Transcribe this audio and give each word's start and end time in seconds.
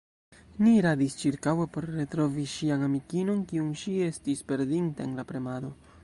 Ni 0.67 0.71
iradis 0.75 1.17
ĉirkaŭe, 1.23 1.65
por 1.75 1.85
retrovi 1.97 2.45
ŝian 2.53 2.85
amikinon, 2.87 3.43
kiun 3.51 3.69
ŝi 3.81 3.93
estis 4.09 4.41
perdinta 4.53 5.07
en 5.09 5.13
la 5.21 5.27
premado. 5.33 5.71